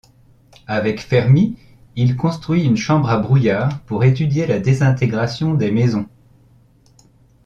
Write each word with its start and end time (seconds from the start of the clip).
Avec 0.65 0.99
Fermi, 0.99 1.59
il 1.95 2.15
construit 2.17 2.63
une 2.63 2.75
chambre 2.75 3.11
à 3.11 3.19
brouillard 3.19 3.81
pour 3.83 4.03
étudier 4.03 4.47
la 4.47 4.57
désintégration 4.59 5.53
des 5.53 5.69
mésons. 5.69 6.07